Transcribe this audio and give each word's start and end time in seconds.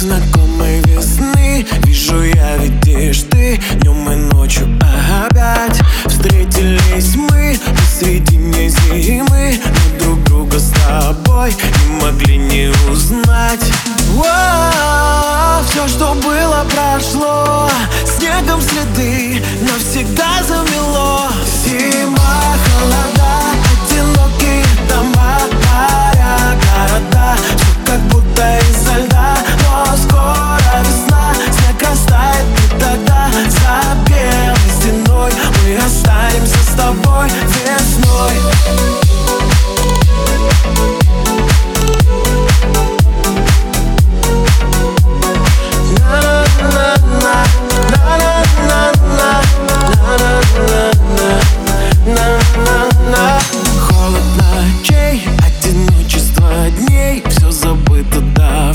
знакомой 0.00 0.80
весны. 0.86 1.66
Вижу 1.84 2.22
я, 2.22 2.56
видишь 2.56 3.24
ты 3.30 3.60
Днем 3.74 4.10
и 4.10 4.16
ночью 4.32 4.66
опять. 4.80 5.80
Встретились 6.06 7.16
мы 7.16 7.58
посредине 7.76 8.70
зимы 8.70 9.26
Мы 9.30 9.60
друг 9.98 10.24
друга 10.24 10.58
с 10.58 10.70
тобой 10.70 11.54
Не 11.88 12.02
могли 12.02 12.38
не 12.38 12.72
узнать. 12.90 13.60
Все, 15.70 15.86
что 15.86 16.14
было, 16.14 16.66
прошло. 16.74 17.70
Снегом 18.04 18.60
следы 18.60 19.42
навсегда 19.62 20.42
замело 20.42 20.89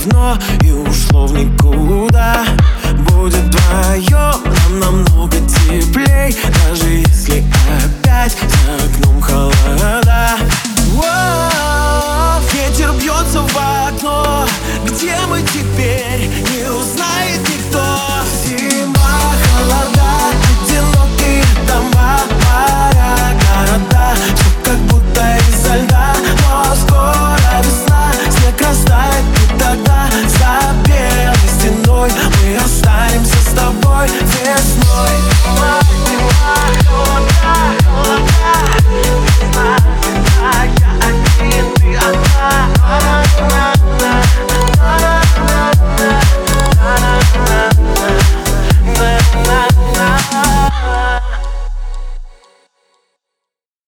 давно 0.06 0.38
и 0.64 0.72
ушло 0.72 1.25
в 1.28 1.34
никуда 1.34 2.45